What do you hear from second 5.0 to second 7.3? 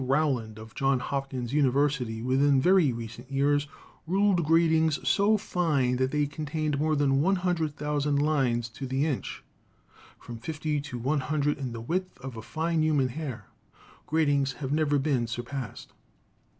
so fine that they con tained more than